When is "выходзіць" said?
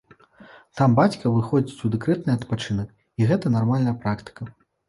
1.35-1.77